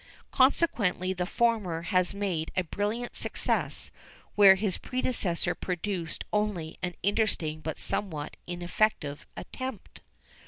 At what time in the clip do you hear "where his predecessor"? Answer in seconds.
4.33-5.53